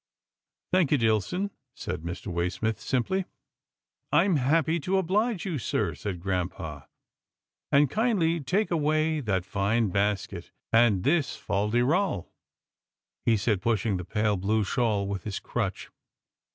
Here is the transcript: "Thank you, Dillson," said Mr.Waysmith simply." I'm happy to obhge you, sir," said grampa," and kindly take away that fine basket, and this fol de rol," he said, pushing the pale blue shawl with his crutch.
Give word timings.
"Thank 0.73 0.91
you, 0.91 0.97
Dillson," 0.97 1.51
said 1.75 2.01
Mr.Waysmith 2.01 2.79
simply." 2.79 3.25
I'm 4.11 4.37
happy 4.37 4.79
to 4.79 4.93
obhge 4.95 5.45
you, 5.45 5.59
sir," 5.59 5.93
said 5.93 6.19
grampa," 6.19 6.87
and 7.71 7.87
kindly 7.87 8.39
take 8.39 8.71
away 8.71 9.19
that 9.19 9.45
fine 9.45 9.89
basket, 9.91 10.49
and 10.73 11.03
this 11.03 11.35
fol 11.35 11.69
de 11.69 11.85
rol," 11.85 12.33
he 13.27 13.37
said, 13.37 13.61
pushing 13.61 13.97
the 13.97 14.03
pale 14.03 14.37
blue 14.37 14.63
shawl 14.63 15.05
with 15.05 15.23
his 15.23 15.37
crutch. 15.39 15.91